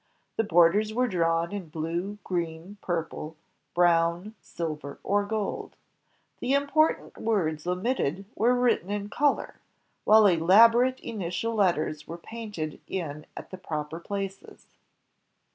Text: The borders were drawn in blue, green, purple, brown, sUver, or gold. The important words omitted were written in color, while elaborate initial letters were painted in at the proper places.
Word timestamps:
The 0.35 0.43
borders 0.43 0.95
were 0.95 1.07
drawn 1.07 1.51
in 1.51 1.69
blue, 1.69 2.17
green, 2.23 2.77
purple, 2.81 3.37
brown, 3.75 4.33
sUver, 4.41 4.97
or 5.03 5.25
gold. 5.27 5.75
The 6.39 6.53
important 6.55 7.19
words 7.19 7.67
omitted 7.67 8.25
were 8.33 8.55
written 8.55 8.89
in 8.89 9.09
color, 9.11 9.59
while 10.03 10.25
elaborate 10.25 10.99
initial 11.01 11.53
letters 11.53 12.07
were 12.07 12.17
painted 12.17 12.81
in 12.87 13.27
at 13.37 13.51
the 13.51 13.59
proper 13.59 13.99
places. 13.99 14.65